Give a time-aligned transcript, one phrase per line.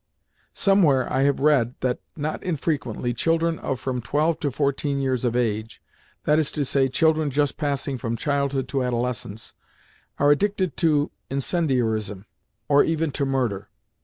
[0.55, 5.23] Some where I have read that, not infrequently, children of from twelve to fourteen years
[5.23, 12.25] of age—that is to say, children just passing from childhood to adolescence—are addicted to incendiarism,
[12.67, 13.69] or even to murder.